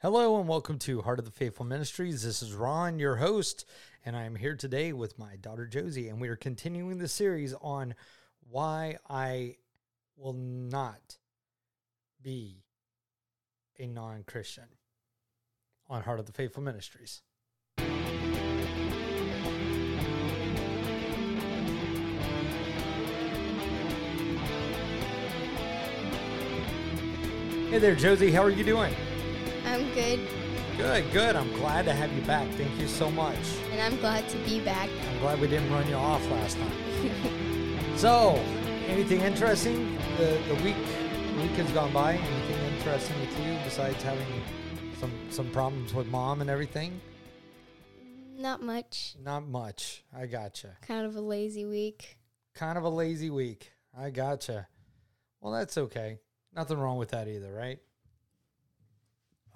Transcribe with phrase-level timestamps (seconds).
[0.00, 2.22] Hello and welcome to Heart of the Faithful Ministries.
[2.22, 3.64] This is Ron, your host,
[4.04, 7.52] and I am here today with my daughter Josie, and we are continuing the series
[7.60, 7.96] on
[8.48, 9.56] why I
[10.16, 11.18] will not
[12.22, 12.62] be
[13.80, 14.68] a non Christian
[15.88, 17.22] on Heart of the Faithful Ministries.
[27.68, 28.30] Hey there, Josie.
[28.30, 28.94] How are you doing?
[29.68, 30.20] I'm good,
[30.76, 31.34] Good, good.
[31.36, 32.48] I'm glad to have you back.
[32.54, 33.36] Thank you so much.
[33.72, 34.88] and I'm glad to be back.
[35.10, 37.96] I'm glad we didn't run you off last time.
[37.96, 38.34] so,
[38.86, 39.98] anything interesting?
[40.18, 40.76] The the week
[41.36, 42.14] week has gone by.
[42.14, 44.26] Anything interesting with you besides having
[45.00, 47.00] some some problems with mom and everything?
[48.36, 49.16] Not much.
[49.20, 50.04] Not much.
[50.16, 50.76] I gotcha.
[50.82, 52.18] Kind of a lazy week.
[52.54, 53.72] Kind of a lazy week.
[53.98, 54.68] I gotcha.
[55.40, 56.18] Well, that's okay.
[56.54, 57.80] Nothing wrong with that either, right?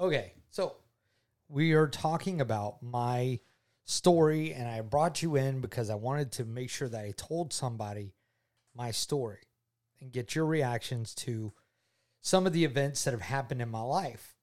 [0.00, 0.76] Okay, so
[1.48, 3.40] we are talking about my
[3.84, 7.52] story, and I brought you in because I wanted to make sure that I told
[7.52, 8.14] somebody
[8.74, 9.42] my story
[10.00, 11.52] and get your reactions to
[12.20, 14.34] some of the events that have happened in my life.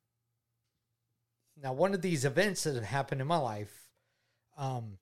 [1.61, 3.89] Now, one of these events that have happened in my life
[4.58, 4.97] um,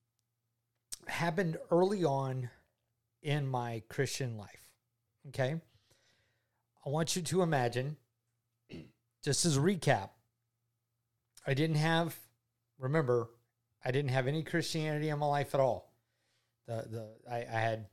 [1.07, 2.49] happened early on
[3.21, 4.65] in my Christian life.
[5.27, 5.55] Okay.
[6.85, 7.97] I want you to imagine,
[9.23, 10.09] just as a recap,
[11.47, 12.15] I didn't have,
[12.77, 13.29] remember,
[13.83, 15.93] I didn't have any Christianity in my life at all.
[16.67, 17.87] The the I, I had,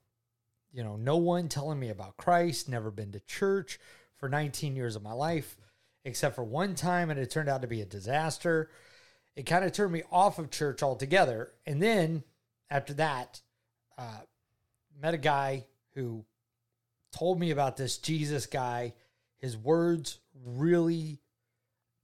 [0.72, 3.78] you know, no one telling me about Christ, never been to church
[4.16, 5.56] for 19 years of my life,
[6.04, 8.70] except for one time, and it turned out to be a disaster.
[9.36, 11.52] It kind of turned me off of church altogether.
[11.66, 12.24] And then
[12.70, 13.40] after that,
[13.96, 14.20] uh,
[15.00, 16.24] met a guy who
[17.12, 18.94] told me about this Jesus guy.
[19.38, 21.20] His words really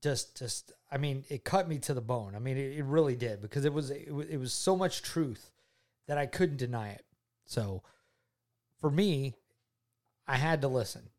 [0.03, 2.35] just just I mean, it cut me to the bone.
[2.35, 5.03] I mean, it, it really did because it was, it was it was so much
[5.03, 5.51] truth
[6.07, 7.05] that I couldn't deny it.
[7.47, 7.83] So
[8.81, 9.34] for me,
[10.27, 11.11] I had to listen.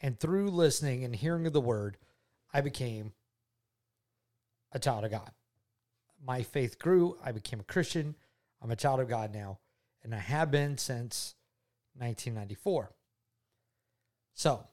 [0.00, 1.96] And through listening and hearing of the word,
[2.52, 3.12] I became
[4.72, 5.30] a child of God.
[6.24, 7.16] My faith grew.
[7.24, 8.14] I became a Christian.
[8.62, 9.58] I'm a child of God now,
[10.02, 11.34] and I have been since
[11.96, 12.92] 1994.
[14.34, 14.66] So,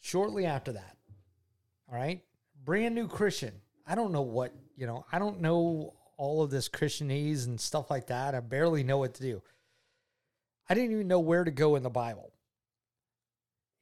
[0.00, 0.96] shortly after that,
[1.90, 2.22] all right,
[2.66, 3.52] brand new Christian.
[3.86, 7.90] I don't know what, you know, I don't know all of this Christianese and stuff
[7.90, 8.34] like that.
[8.34, 9.42] I barely know what to do.
[10.68, 12.32] I didn't even know where to go in the Bible.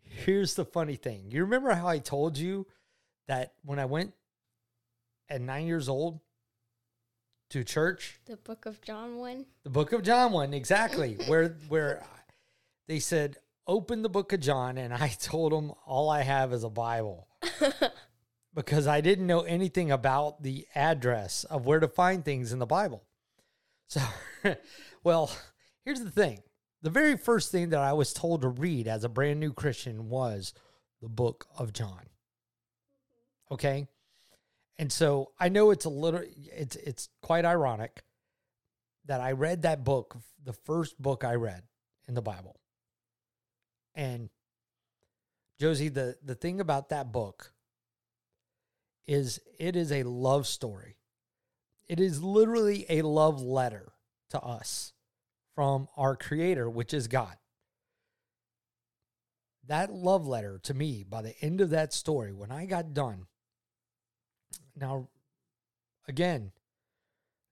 [0.03, 1.31] Here's the funny thing.
[1.31, 2.67] You remember how I told you
[3.27, 4.13] that when I went
[5.31, 6.21] at nine years old
[7.51, 9.47] to church, The book of John 1.
[9.65, 12.05] the book of John one, exactly, where where
[12.87, 16.65] they said, open the book of John, and I told them all I have is
[16.65, 17.27] a Bible.
[18.55, 22.67] because I didn't know anything about the address of where to find things in the
[22.67, 23.03] Bible.
[23.89, 24.01] So,
[25.05, 25.31] well,
[25.85, 26.43] here's the thing.
[26.83, 30.09] The very first thing that I was told to read as a brand new Christian
[30.09, 30.53] was
[31.01, 32.03] the book of John.
[33.51, 33.89] Okay?
[34.79, 36.23] And so I know it's a little
[36.53, 38.03] it's it's quite ironic
[39.07, 41.63] that I read that book, the first book I read
[42.09, 42.61] in the Bible.
[43.95, 44.31] And
[45.61, 47.54] Josie, the the thing about that book
[49.07, 50.97] is it is a love story.
[51.89, 53.93] It is literally a love letter
[54.31, 54.93] to us
[55.55, 57.37] from our creator, which is God.
[59.67, 63.27] That love letter to me by the end of that story, when I got done,
[64.77, 65.09] now,
[66.09, 66.53] again,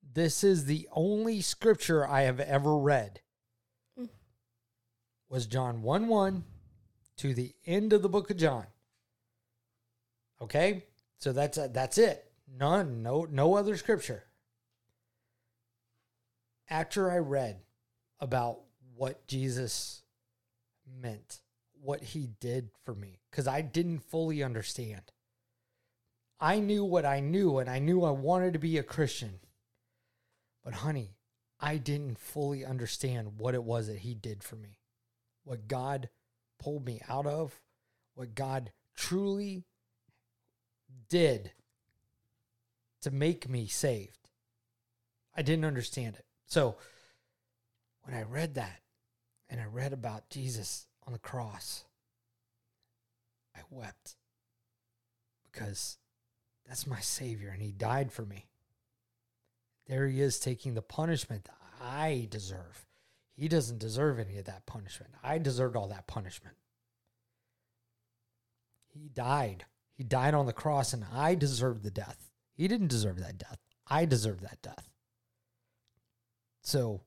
[0.03, 3.21] this is the only scripture I have ever read
[3.99, 4.11] Mm.
[5.29, 6.45] was John 1 1
[7.19, 8.67] to the end of the book of John.
[10.41, 10.85] Okay?
[11.23, 12.33] So that's uh, that's it.
[12.59, 14.25] None, no no other scripture.
[16.69, 17.61] After I read
[18.19, 18.59] about
[18.97, 20.03] what Jesus
[21.01, 21.39] meant,
[21.81, 25.13] what he did for me, cuz I didn't fully understand.
[26.41, 29.39] I knew what I knew and I knew I wanted to be a Christian.
[30.65, 31.15] But honey,
[31.61, 34.81] I didn't fully understand what it was that he did for me.
[35.45, 36.09] What God
[36.59, 37.61] pulled me out of,
[38.15, 39.67] what God truly
[41.09, 41.53] did
[43.03, 44.29] to make me saved.
[45.37, 46.25] I didn't understand it.
[46.47, 46.77] So
[48.03, 48.81] when I read that
[49.49, 51.85] and I read about Jesus on the cross,
[53.57, 54.17] I wept
[55.51, 55.99] because
[56.67, 58.47] that's my Savior and He died for me.
[59.87, 62.87] There He is taking the punishment that I deserve.
[63.35, 65.15] He doesn't deserve any of that punishment.
[65.23, 66.57] I deserved all that punishment.
[68.87, 69.65] He died.
[69.95, 72.31] He died on the cross, and I deserved the death.
[72.55, 73.59] He didn't deserve that death.
[73.89, 74.89] I deserve that death.
[76.63, 77.03] So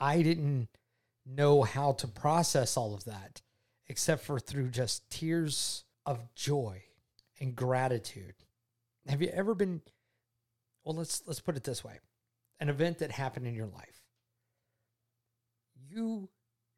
[0.00, 0.68] I didn't
[1.26, 3.42] know how to process all of that
[3.88, 6.82] except for through just tears of joy
[7.40, 8.34] and gratitude.
[9.08, 9.82] Have you ever been
[10.84, 11.98] well let's let's put it this way.
[12.60, 14.02] An event that happened in your life.
[15.88, 16.28] You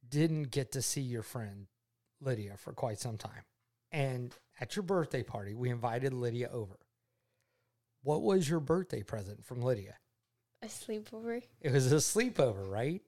[0.09, 1.67] didn't get to see your friend
[2.21, 3.45] Lydia for quite some time.
[3.93, 6.79] And at your birthday party, we invited Lydia over.
[8.03, 9.97] What was your birthday present from Lydia?
[10.63, 11.43] A sleepover.
[11.61, 13.03] It was a sleepover, right?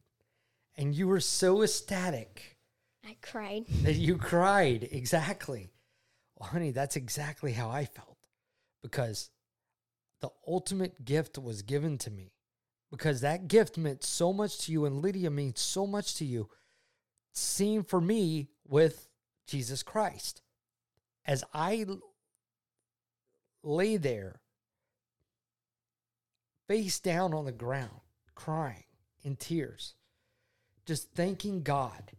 [0.76, 2.56] And you were so ecstatic
[3.04, 3.66] I cried.
[3.82, 4.88] that you cried.
[4.90, 5.70] Exactly.
[6.38, 8.18] Well, honey, that's exactly how I felt
[8.82, 9.30] because
[10.20, 12.32] the ultimate gift was given to me
[12.90, 16.48] because that gift meant so much to you and Lydia means so much to you.
[17.32, 19.08] Seen for me with
[19.46, 20.42] Jesus Christ.
[21.26, 21.84] As I
[23.62, 24.40] lay there,
[26.68, 28.00] face down on the ground,
[28.34, 28.84] crying
[29.24, 29.94] in tears,
[30.84, 32.12] just thanking God.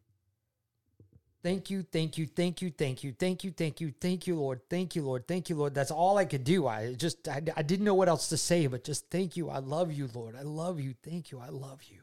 [1.43, 4.59] Thank you, thank you, thank you, thank you, thank you, thank you, thank you, Lord,
[4.69, 5.73] thank you, Lord, thank you, Lord.
[5.73, 6.67] That's all I could do.
[6.67, 9.49] I just, I, I didn't know what else to say, but just thank you.
[9.49, 10.35] I love you, Lord.
[10.35, 10.95] I love you.
[11.03, 11.39] Thank you.
[11.39, 12.01] I love you.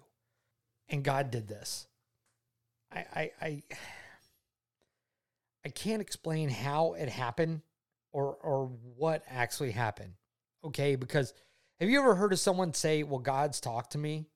[0.88, 1.87] And God did this.
[2.93, 3.62] I, I, I,
[5.64, 7.62] I can't explain how it happened
[8.12, 8.66] or, or
[8.96, 10.14] what actually happened.
[10.64, 10.96] Okay.
[10.96, 11.32] Because
[11.81, 14.26] have you ever heard of someone say, well, God's talked to me?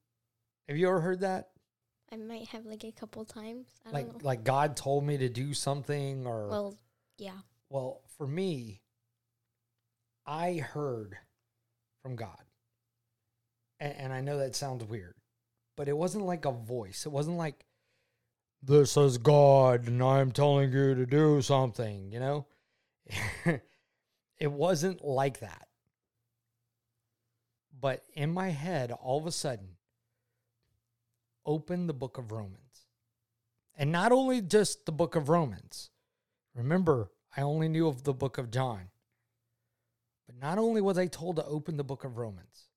[0.69, 1.50] Have you ever heard that?
[2.10, 3.66] I might have like a couple times.
[3.86, 4.26] I like don't know.
[4.26, 6.78] like God told me to do something or well,
[7.19, 7.36] yeah.
[7.69, 8.81] well, for me
[10.26, 11.16] I heard
[12.02, 12.42] from God.
[13.81, 15.14] And, and I know that sounds weird,
[15.76, 17.06] but it wasn't like a voice.
[17.06, 17.64] It wasn't like
[18.62, 22.46] this is God and I'm telling you to do something, you know?
[24.38, 25.69] it wasn't like that.
[27.81, 29.76] But in my head, all of a sudden,
[31.46, 32.87] open the book of Romans.
[33.76, 35.90] And not only just the book of Romans.
[36.55, 38.88] Remember, I only knew of the book of John.
[40.26, 42.69] But not only was I told to open the book of Romans,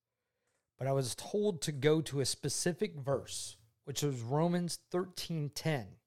[0.77, 5.99] but I was told to go to a specific verse, which was Romans 13:10,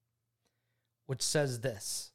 [1.05, 2.11] which says this.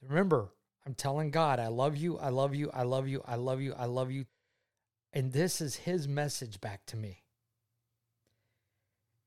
[0.00, 0.52] Remember,
[0.84, 3.74] I'm telling God, I love you, I love you, I love you, I love you,
[3.74, 4.26] I love you.
[5.12, 7.24] And this is his message back to me.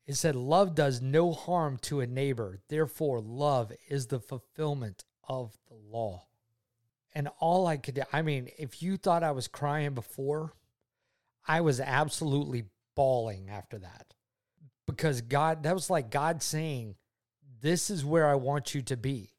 [0.05, 2.59] It said, Love does no harm to a neighbor.
[2.67, 6.25] Therefore, love is the fulfillment of the law.
[7.13, 10.53] And all I could do, I mean, if you thought I was crying before,
[11.47, 12.65] I was absolutely
[12.95, 14.13] bawling after that.
[14.89, 16.95] Because God, that was like God saying,
[17.61, 19.31] This is where I want you to be.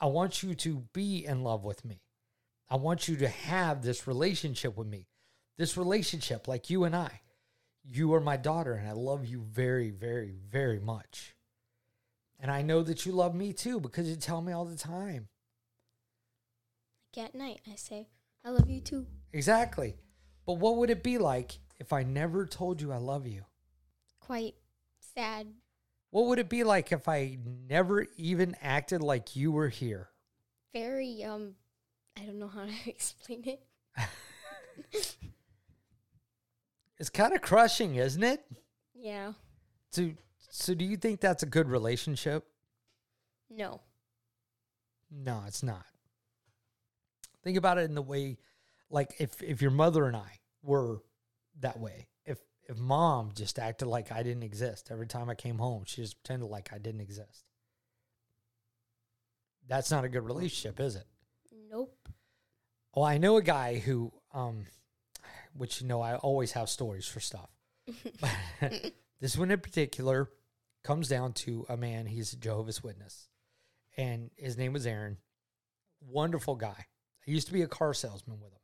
[0.00, 2.02] I want you to be in love with me.
[2.68, 5.06] I want you to have this relationship with me.
[5.58, 7.20] This relationship, like you and I.
[7.84, 11.34] You are my daughter, and I love you very, very, very much.
[12.38, 15.28] And I know that you love me too because you tell me all the time.
[17.16, 18.08] Like at night, I say,
[18.44, 19.06] I love you too.
[19.32, 19.96] Exactly.
[20.46, 23.44] But what would it be like if I never told you I love you?
[24.20, 24.54] Quite
[25.14, 25.48] sad.
[26.10, 30.08] What would it be like if I never even acted like you were here?
[30.72, 31.54] Very, um,
[32.18, 33.62] I don't know how to explain it.
[37.00, 38.44] It's kind of crushing, isn't it?
[38.94, 39.32] Yeah.
[39.90, 40.10] So,
[40.50, 42.46] so do you think that's a good relationship?
[43.48, 43.80] No.
[45.10, 45.86] No, it's not.
[47.42, 48.36] Think about it in the way,
[48.90, 50.98] like if if your mother and I were
[51.60, 52.06] that way,
[52.70, 56.22] if mom just acted like I didn't exist every time I came home, she just
[56.22, 57.44] pretended like I didn't exist.
[59.66, 61.04] That's not a good relationship, is it?
[61.68, 62.08] Nope.
[62.94, 64.66] Well, I know a guy who, um,
[65.52, 67.50] which you know, I always have stories for stuff.
[69.20, 70.30] this one in particular
[70.84, 72.06] comes down to a man.
[72.06, 73.28] He's a Jehovah's Witness,
[73.96, 75.18] and his name was Aaron.
[76.00, 76.86] Wonderful guy.
[77.26, 78.60] I used to be a car salesman with him.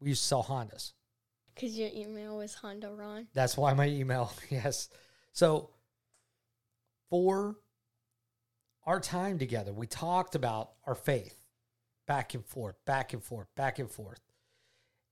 [0.00, 0.92] We used to sell Hondas.
[1.60, 3.26] Because your email was Honda Ron.
[3.34, 4.88] That's why my email, yes.
[5.32, 5.68] So
[7.10, 7.56] for
[8.86, 11.36] our time together, we talked about our faith
[12.06, 14.20] back and forth, back and forth, back and forth.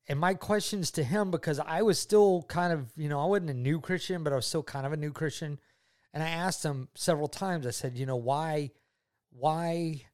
[0.09, 3.51] And my questions to him, because I was still kind of, you know, I wasn't
[3.51, 5.59] a new Christian, but I was still kind of a new Christian.
[6.15, 8.71] And I asked him several times, I said, you know, why,
[9.31, 10.07] why,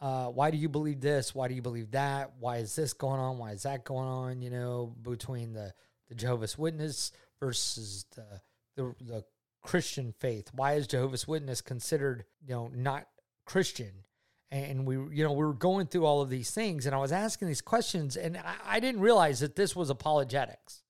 [0.00, 1.34] uh, why do you believe this?
[1.34, 2.32] Why do you believe that?
[2.38, 3.38] Why is this going on?
[3.38, 4.42] Why is that going on?
[4.42, 5.72] You know, between the,
[6.08, 8.40] the Jehovah's Witness versus the,
[8.76, 9.24] the, the
[9.62, 10.50] Christian faith.
[10.52, 13.06] Why is Jehovah's Witness considered, you know, not
[13.44, 14.04] Christian?
[14.50, 17.12] and we you know we were going through all of these things and i was
[17.12, 20.82] asking these questions and i, I didn't realize that this was apologetics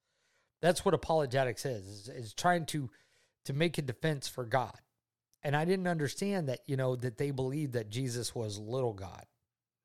[0.61, 2.88] that's what apologetics is, is is trying to
[3.45, 4.79] to make a defense for god
[5.42, 9.25] and i didn't understand that you know that they believed that jesus was little god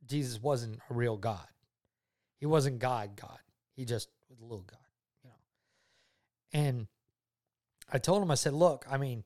[0.06, 1.48] jesus wasn't a real god
[2.40, 3.40] he wasn't god god
[3.76, 4.78] he just was a little god
[5.24, 6.88] you know and
[7.92, 9.24] i told him i said look i mean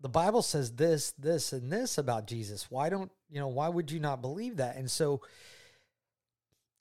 [0.00, 2.70] the Bible says this, this, and this about Jesus.
[2.70, 4.76] Why don't, you know, why would you not believe that?
[4.76, 5.22] And so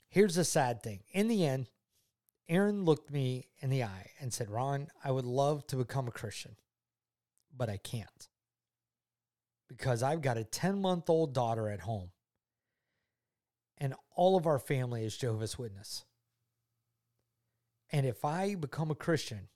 [0.09, 0.99] here's the sad thing.
[1.11, 1.67] In the end,
[2.47, 6.11] Aaron looked me in the eye and said, Ron, I would love to become a
[6.11, 6.55] Christian,
[7.57, 8.27] but I can't
[9.67, 12.11] because I've got a 10 month old daughter at home
[13.77, 16.05] and all of our family is Jehovah's Witness.
[17.91, 19.49] And if I become a Christian,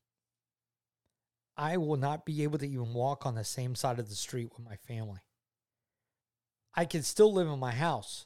[1.58, 4.50] I will not be able to even walk on the same side of the street
[4.56, 5.20] with my family.
[6.74, 8.26] I can still live in my house,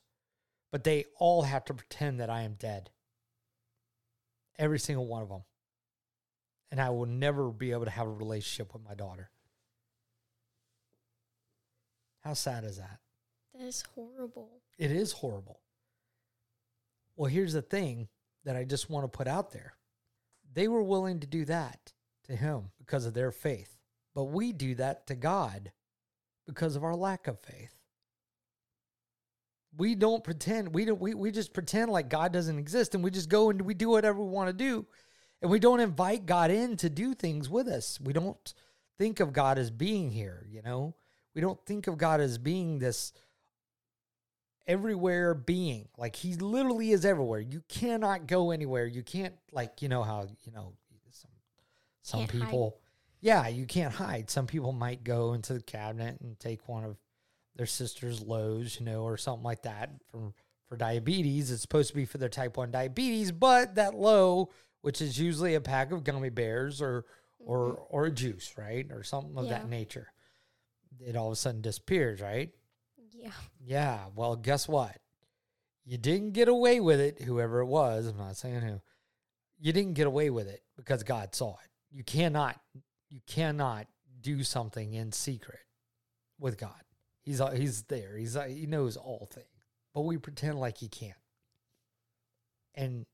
[0.72, 2.92] but they all have to pretend that I am dead.
[4.60, 5.44] Every single one of them.
[6.72, 9.32] And I will never be able to have a relationship with my daughter.
[12.26, 13.00] How sad is that?
[13.54, 14.50] That is horrible.
[14.80, 15.62] It is horrible.
[17.16, 18.08] Well, here's the thing
[18.44, 19.76] that I just want to put out there
[20.54, 23.78] they were willing to do that to Him because of their faith.
[24.16, 25.72] But we do that to God
[26.48, 27.76] because of our lack of faith.
[29.78, 33.12] We don't pretend, we, don't, we, we just pretend like God doesn't exist and we
[33.12, 34.86] just go and we do whatever we want to do.
[35.42, 38.00] And we don't invite God in to do things with us.
[38.00, 38.54] We don't
[38.98, 40.96] think of God as being here, you know?
[41.36, 43.14] We don't think of God as being this
[44.66, 45.90] everywhere being.
[45.98, 47.42] Like he literally is everywhere.
[47.42, 48.86] You cannot go anywhere.
[48.88, 50.74] You can't like, you know how, you know,
[51.12, 51.32] some
[52.02, 52.42] some Can't hide.
[52.42, 52.80] people
[53.26, 54.30] yeah, you can't hide.
[54.30, 56.96] Some people might go into the cabinet and take one of
[57.56, 60.32] their sister's lows, you know, or something like that for
[60.70, 61.50] for diabetes.
[61.50, 64.52] It's supposed to be for their type 1 diabetes, but that low,
[64.82, 67.06] which is usually a pack of gummy bears or
[67.40, 67.82] or mm-hmm.
[67.90, 68.86] or a juice, right?
[68.92, 70.12] Or something of that nature.
[71.00, 72.50] It all of a sudden disappears, right?
[73.12, 73.32] Yeah.
[73.60, 74.00] Yeah.
[74.16, 74.98] Well, guess what?
[75.86, 78.08] You didn't get away with it, whoever it was.
[78.08, 78.82] I'm not saying who.
[79.60, 81.70] You didn't get away with it because God saw it.
[81.92, 82.60] You cannot,
[83.10, 83.88] you cannot
[84.22, 85.60] do something in secret
[86.40, 86.82] with God.
[87.22, 88.18] He's uh, he's there.
[88.18, 89.48] He's uh, he knows all things,
[89.94, 91.14] but we pretend like he can't.
[92.76, 93.06] And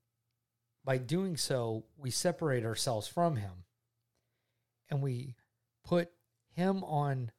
[0.83, 3.65] by doing so, we separate ourselves from him,
[4.89, 5.35] and we
[5.85, 6.09] put
[6.50, 7.31] him on,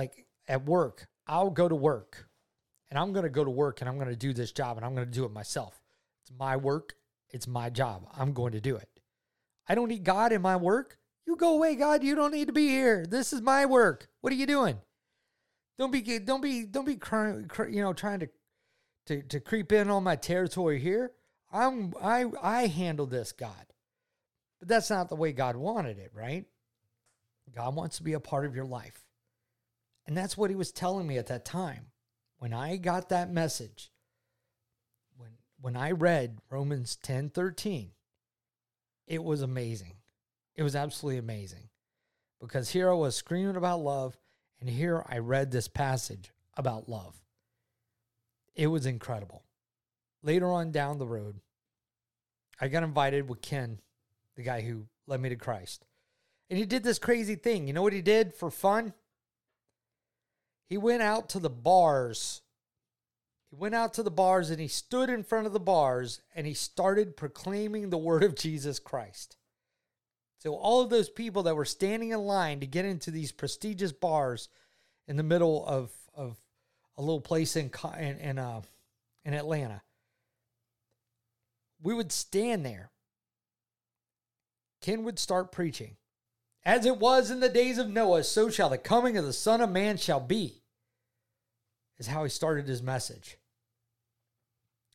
[0.00, 1.08] like at work.
[1.26, 2.26] I'll go to work
[2.88, 4.86] and I'm going to go to work and I'm going to do this job and
[4.86, 5.80] I'm going to do it myself.
[6.22, 6.94] It's my work.
[7.28, 8.06] It's my job.
[8.16, 8.88] I'm going to do it.
[9.68, 10.96] I don't need God in my work.
[11.26, 12.02] You go away, God.
[12.02, 13.04] You don't need to be here.
[13.06, 14.08] This is my work.
[14.22, 14.78] What are you doing?
[15.78, 16.98] Don't be don't be don't be
[17.70, 18.28] you know, trying to
[19.06, 21.12] to to creep in on my territory here.
[21.52, 23.66] I'm I I handle this, God.
[24.58, 26.46] But that's not the way God wanted it, right?
[27.54, 29.04] God wants to be a part of your life.
[30.10, 31.86] And that's what he was telling me at that time.
[32.40, 33.92] When I got that message,
[35.16, 37.92] when when I read Romans 10 13,
[39.06, 39.98] it was amazing.
[40.56, 41.68] It was absolutely amazing.
[42.40, 44.18] Because here I was screaming about love,
[44.58, 47.14] and here I read this passage about love.
[48.56, 49.44] It was incredible.
[50.24, 51.36] Later on down the road,
[52.60, 53.78] I got invited with Ken,
[54.34, 55.86] the guy who led me to Christ.
[56.48, 57.68] And he did this crazy thing.
[57.68, 58.92] You know what he did for fun?
[60.70, 62.42] He went out to the bars.
[63.50, 66.46] He went out to the bars and he stood in front of the bars and
[66.46, 69.36] he started proclaiming the word of Jesus Christ.
[70.38, 73.90] So, all of those people that were standing in line to get into these prestigious
[73.90, 74.48] bars
[75.08, 76.38] in the middle of, of
[76.96, 78.62] a little place in, in, in, uh,
[79.24, 79.82] in Atlanta,
[81.82, 82.92] we would stand there.
[84.80, 85.96] Ken would start preaching.
[86.64, 89.60] As it was in the days of Noah, so shall the coming of the Son
[89.60, 90.59] of Man shall be.
[92.00, 93.38] Is how he started his message.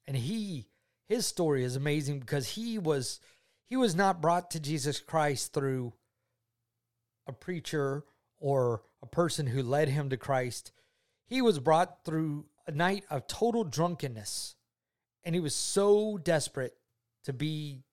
[0.05, 0.67] And he
[1.07, 3.21] his story is amazing because he was
[3.67, 5.93] he was not brought to Jesus Christ through
[7.27, 8.03] a preacher
[8.39, 10.71] or a person who led him to Christ.
[11.27, 14.55] He was brought through a night of total drunkenness.
[15.23, 16.75] And he was so desperate
[17.23, 17.83] to be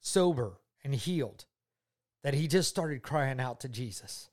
[0.00, 1.46] sober and healed
[2.22, 4.28] that he just started crying out to Jesus.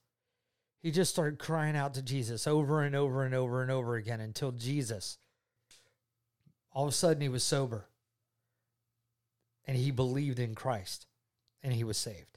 [0.84, 4.20] He just started crying out to Jesus over and over and over and over again
[4.20, 5.16] until Jesus,
[6.72, 7.86] all of a sudden, he was sober
[9.66, 11.06] and he believed in Christ
[11.62, 12.36] and he was saved.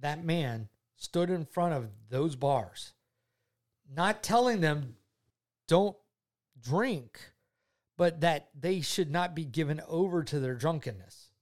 [0.00, 2.92] That man stood in front of those bars,
[3.92, 4.94] not telling them
[5.66, 5.96] don't
[6.62, 7.18] drink,
[7.96, 11.32] but that they should not be given over to their drunkenness.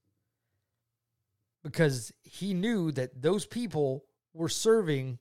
[1.62, 5.18] Because he knew that those people were serving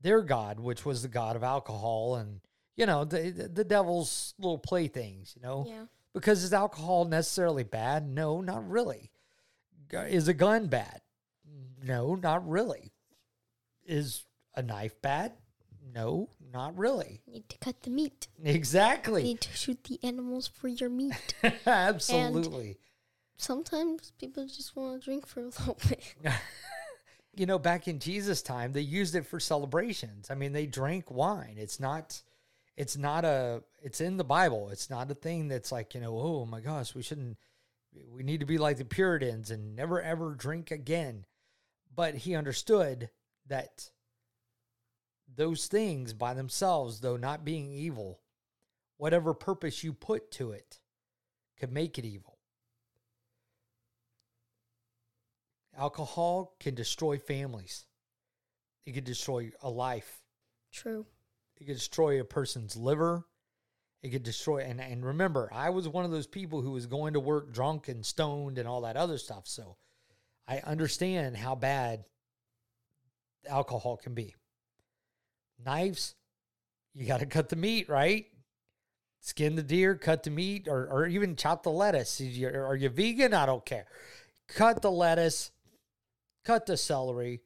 [0.00, 2.40] their God, which was the God of alcohol and,
[2.76, 5.64] you know, the, the devil's little playthings, you know?
[5.68, 5.84] Yeah.
[6.12, 8.06] Because is alcohol necessarily bad?
[8.06, 9.10] No, not really.
[9.90, 11.00] Is a gun bad?
[11.82, 12.92] No, not really.
[13.84, 15.32] Is a knife bad?
[15.94, 17.20] No, not really.
[17.26, 18.28] Need to cut the meat.
[18.42, 19.22] Exactly.
[19.22, 21.34] Need to shoot the animals for your meat.
[21.66, 22.78] Absolutely.
[23.36, 26.14] Sometimes people just want to drink for a little bit.
[27.34, 30.30] you know, back in Jesus' time, they used it for celebrations.
[30.30, 31.56] I mean, they drank wine.
[31.56, 32.20] It's not
[32.76, 34.68] it's not a it's in the Bible.
[34.70, 37.38] It's not a thing that's like, you know, oh my gosh, we shouldn't
[38.10, 41.24] we need to be like the Puritans and never ever drink again.
[41.94, 43.10] But he understood
[43.46, 43.90] that
[45.34, 48.20] those things by themselves, though not being evil,
[48.96, 50.80] whatever purpose you put to it
[51.58, 52.31] could make it evil.
[55.76, 57.86] Alcohol can destroy families.
[58.84, 60.20] It could destroy a life.
[60.72, 61.06] True.
[61.56, 63.24] It could destroy a person's liver.
[64.02, 67.12] It could destroy and and remember, I was one of those people who was going
[67.14, 69.46] to work drunk and stoned and all that other stuff.
[69.46, 69.76] So
[70.48, 72.04] I understand how bad
[73.48, 74.34] alcohol can be.
[75.64, 76.16] Knives,
[76.94, 78.26] you got to cut the meat, right?
[79.20, 82.20] Skin the deer, cut the meat, or, or even chop the lettuce.
[82.20, 83.32] Is you- Are you vegan?
[83.32, 83.86] I don't care.
[84.48, 85.52] Cut the lettuce,
[86.44, 87.42] cut the celery,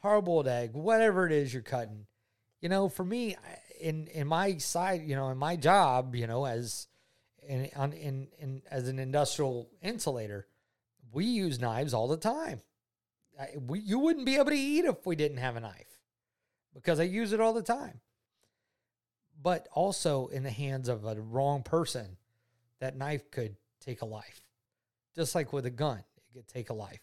[0.00, 2.06] hard boiled egg, whatever it is you're cutting.
[2.60, 3.36] You know, for me,
[3.80, 6.86] in in my side, you know, in my job, you know, as
[7.42, 10.46] in on in, in as an industrial insulator,
[11.12, 12.60] we use knives all the time.
[13.38, 15.98] I, we you wouldn't be able to eat if we didn't have a knife
[16.74, 18.00] because I use it all the time.
[19.42, 22.18] But also in the hands of a wrong person,
[22.80, 24.42] that knife could take a life.
[25.16, 27.00] Just like with a gun, it could take a life.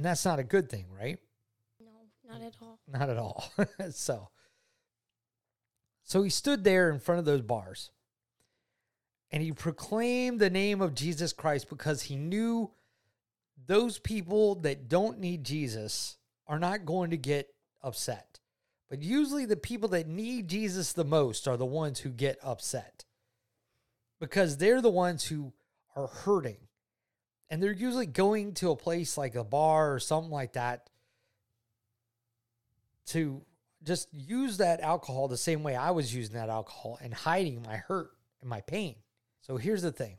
[0.00, 1.18] And that's not a good thing, right?
[1.78, 2.78] No, not at all.
[2.88, 3.52] Not at all.
[3.90, 4.30] so
[6.04, 7.90] so he stood there in front of those bars
[9.30, 12.70] and he proclaimed the name of Jesus Christ because he knew
[13.66, 18.40] those people that don't need Jesus are not going to get upset.
[18.88, 23.04] But usually the people that need Jesus the most are the ones who get upset
[24.18, 25.52] because they're the ones who
[25.94, 26.56] are hurting.
[27.50, 30.88] And they're usually going to a place like a bar or something like that
[33.06, 33.42] to
[33.82, 37.76] just use that alcohol the same way I was using that alcohol and hiding my
[37.76, 38.10] hurt
[38.40, 38.96] and my pain.
[39.40, 40.18] So here's the thing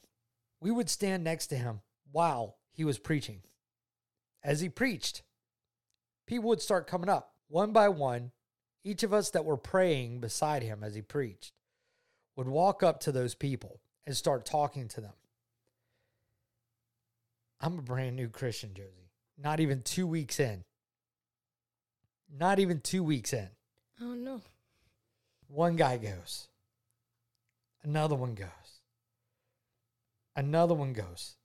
[0.59, 3.41] we would stand next to him while he was preaching.
[4.43, 5.23] As he preached,
[6.27, 8.31] people would start coming up one by one.
[8.83, 11.53] Each of us that were praying beside him as he preached
[12.35, 15.13] would walk up to those people and start talking to them.
[17.61, 19.11] I'm a brand new Christian, Josie.
[19.37, 20.63] Not even two weeks in.
[22.37, 23.49] Not even two weeks in.
[24.01, 24.41] Oh no.
[25.47, 26.47] One guy goes.
[27.83, 28.47] Another one goes.
[30.35, 31.35] Another one goes.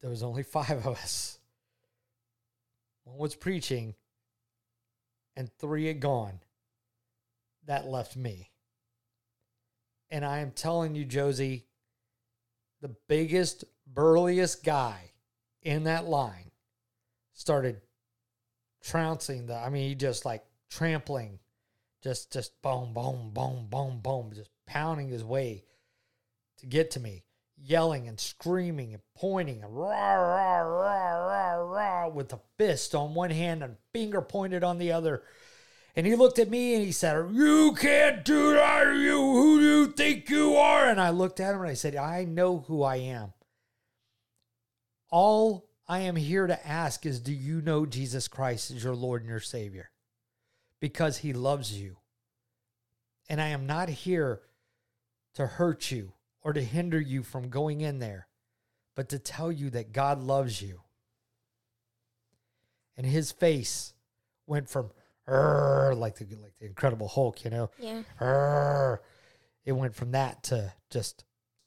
[0.00, 1.38] There was only five of us.
[3.04, 3.94] One was preaching,
[5.36, 6.40] and three had gone.
[7.66, 8.50] That left me.
[10.10, 11.66] And I am telling you, Josie,
[12.80, 15.12] the biggest, burliest guy
[15.62, 16.50] in that line
[17.32, 17.80] started
[18.82, 21.38] trouncing the I mean he just like trampling
[22.02, 25.64] just just boom boom boom boom boom just pounding his way
[26.58, 27.24] to get to me
[27.60, 33.14] yelling and screaming and pointing and rah rah rah rah rah with a fist on
[33.14, 35.22] one hand and finger pointed on the other.
[35.96, 39.64] And he looked at me and he said you can't do that you who do
[39.64, 40.88] you think you are?
[40.88, 43.32] And I looked at him and I said I know who I am
[45.10, 49.22] all I am here to ask is do you know Jesus Christ as your Lord
[49.22, 49.90] and your Savior?
[50.80, 51.96] Because he loves you.
[53.28, 54.42] And I am not here
[55.34, 58.28] to hurt you or to hinder you from going in there,
[58.94, 60.82] but to tell you that God loves you.
[62.96, 63.94] And his face
[64.46, 64.90] went from
[65.26, 68.02] like the like the Incredible Hulk, you know, Yeah.
[68.20, 69.02] "Arr."
[69.64, 71.24] it went from that to just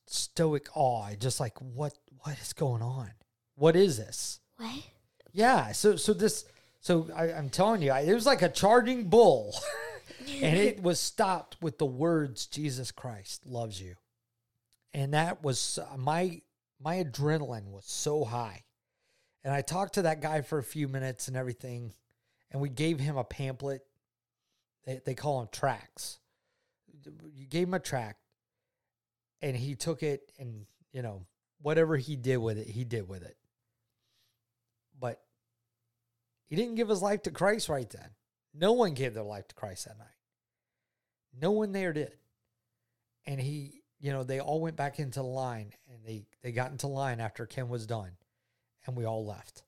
[0.08, 3.12] stoic awe, just like what what is going on?
[3.62, 4.39] What is this?
[4.58, 4.84] What?
[5.34, 5.71] Yeah.
[5.71, 6.45] So so this
[6.80, 9.56] so I, I'm telling you, I, it was like a charging bull,
[10.41, 13.95] and it was stopped with the words "Jesus Christ loves you,"
[14.95, 16.41] and that was uh, my
[16.84, 18.63] my adrenaline was so high,
[19.43, 21.93] and I talked to that guy for a few minutes and everything,
[22.50, 23.82] and we gave him a pamphlet.
[24.86, 26.17] They they call them tracts.
[27.36, 28.21] you gave him a tract
[29.41, 31.26] and he took it and, you know,
[31.62, 33.38] whatever he did with it, he did with it.
[35.00, 35.19] But
[36.52, 38.10] he didn't give his life to Christ right then.
[38.54, 40.08] No one gave their life to Christ that night.
[41.42, 42.12] No one there did.
[43.26, 46.88] And he, you know, they all went back into line and they they got into
[46.88, 48.12] line after Ken was done
[48.86, 49.64] and we all left.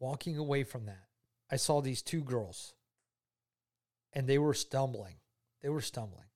[0.00, 1.06] Walking away from that,
[1.48, 2.74] I saw these two girls
[4.12, 5.14] and they were stumbling.
[5.62, 6.26] They were stumbling.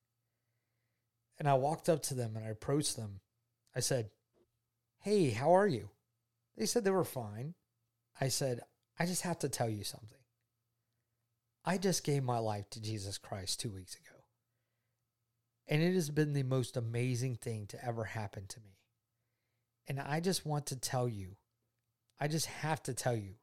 [1.37, 3.18] And I walked up to them and I approached them.
[3.74, 4.11] I said,
[5.00, 5.90] Hey, how are you?
[6.56, 7.54] They said they were fine.
[8.20, 8.61] I said,
[8.98, 10.18] I just have to tell you something.
[11.64, 14.16] I just gave my life to Jesus Christ two weeks ago.
[15.68, 18.79] And it has been the most amazing thing to ever happen to me.
[19.88, 21.37] And I just want to tell you,
[22.20, 23.35] I just have to tell you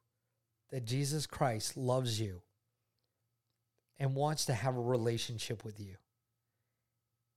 [0.71, 2.41] that Jesus Christ loves you
[3.99, 5.95] and wants to have a relationship with you.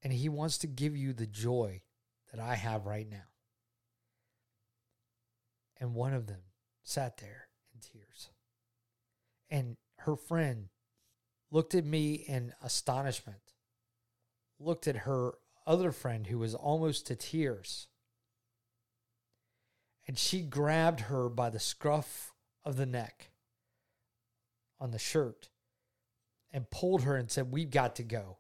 [0.03, 1.83] And he wants to give you the joy
[2.33, 3.27] that I have right now.
[5.79, 6.41] And one of them
[6.87, 8.31] sat there in tears.
[9.51, 10.69] And her friend
[11.51, 13.55] looked at me in astonishment,
[14.59, 15.35] looked at her
[15.67, 17.89] other friend who was almost to tears.
[20.07, 22.33] And she grabbed her by the scruff
[22.65, 23.31] of the neck
[24.79, 25.49] on the shirt
[26.53, 28.39] and pulled her and said, We've got to go.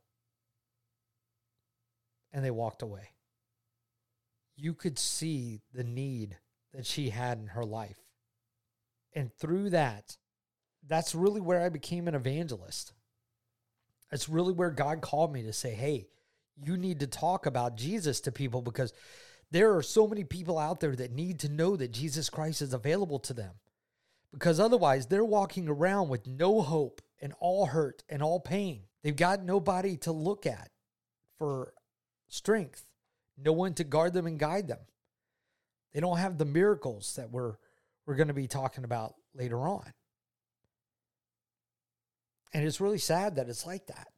[2.32, 3.10] And they walked away.
[4.56, 6.38] You could see the need
[6.72, 8.05] that she had in her life.
[9.16, 10.16] And through that,
[10.86, 12.92] that's really where I became an evangelist.
[14.12, 16.06] It's really where God called me to say, hey,
[16.62, 18.92] you need to talk about Jesus to people because
[19.50, 22.72] there are so many people out there that need to know that Jesus Christ is
[22.72, 23.54] available to them.
[24.32, 28.82] Because otherwise, they're walking around with no hope and all hurt and all pain.
[29.02, 30.70] They've got nobody to look at
[31.38, 31.72] for
[32.28, 32.84] strength,
[33.38, 34.80] no one to guard them and guide them.
[35.94, 37.54] They don't have the miracles that we're
[38.06, 39.92] we're going to be talking about later on.
[42.52, 44.08] And it's really sad that it's like that.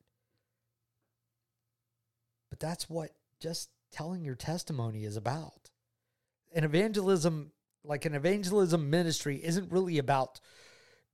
[2.51, 5.71] But that's what just telling your testimony is about.
[6.55, 7.53] An evangelism,
[7.85, 10.41] like an evangelism ministry, isn't really about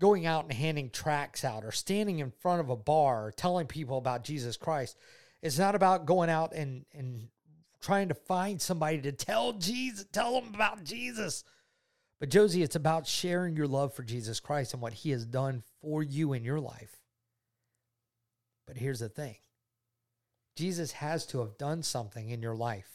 [0.00, 3.98] going out and handing tracts out or standing in front of a bar telling people
[3.98, 4.96] about Jesus Christ.
[5.40, 7.28] It's not about going out and, and
[7.80, 11.44] trying to find somebody to tell Jesus, tell them about Jesus.
[12.20, 15.62] But Josie, it's about sharing your love for Jesus Christ and what he has done
[15.80, 16.96] for you in your life.
[18.66, 19.36] But here's the thing
[20.56, 22.90] Jesus has to have done something in your life.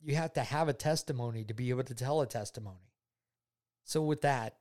[0.00, 2.92] You have to have a testimony to be able to tell a testimony.
[3.84, 4.56] So, with that,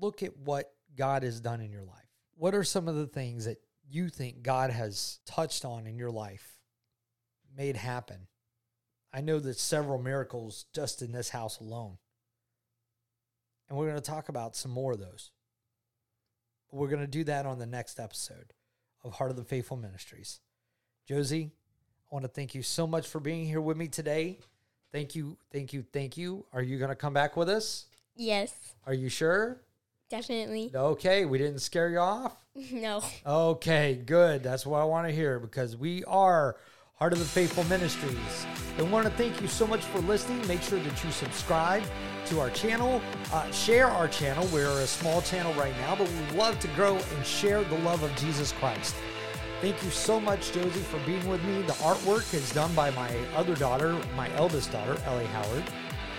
[0.00, 2.08] look at what God has done in your life.
[2.36, 3.58] What are some of the things that
[3.90, 6.58] you think God has touched on in your life,
[7.56, 8.28] made happen?
[9.12, 11.98] I know that several miracles just in this house alone.
[13.68, 15.30] And we're going to talk about some more of those.
[16.70, 18.52] We're going to do that on the next episode
[19.04, 20.40] of Heart of the Faithful Ministries.
[21.06, 21.52] Josie,
[22.10, 24.38] I want to thank you so much for being here with me today.
[24.92, 26.44] Thank you, thank you, thank you.
[26.52, 27.86] Are you going to come back with us?
[28.16, 28.52] Yes,
[28.86, 29.62] Are you sure?
[30.10, 30.70] definitely.
[30.74, 32.36] Okay, we didn't scare you off.
[32.72, 33.04] No.
[33.24, 34.42] Okay, good.
[34.42, 36.56] That's what I want to hear because we are
[37.00, 38.44] Heart of the Faithful Ministries.
[38.76, 40.44] I want to thank you so much for listening.
[40.48, 41.84] Make sure that you subscribe
[42.26, 43.00] to our channel,
[43.32, 44.48] uh, share our channel.
[44.52, 48.02] We're a small channel right now, but we love to grow and share the love
[48.02, 48.96] of Jesus Christ.
[49.60, 51.62] Thank you so much, Josie, for being with me.
[51.62, 55.62] The artwork is done by my other daughter, my eldest daughter, Ellie Howard.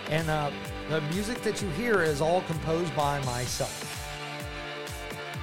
[0.09, 0.49] And uh,
[0.87, 3.85] the music that you hear is all composed by myself.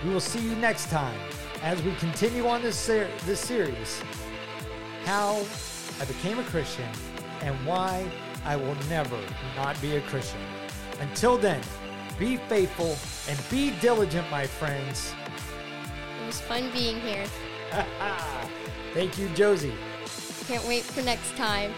[0.03, 1.20] We will see you next time
[1.62, 4.01] as we continue on this, ser- this series
[5.07, 5.47] how
[6.01, 6.88] I became a Christian
[7.40, 8.05] and why
[8.45, 9.19] I will never
[9.55, 10.40] not be a Christian.
[11.01, 11.62] Until then,
[12.19, 12.97] be faithful
[13.29, 15.14] and be diligent, my friends.
[16.21, 17.25] It was fun being here.
[18.95, 19.75] Thank you, Josie.
[20.49, 21.73] Can't wait for next time.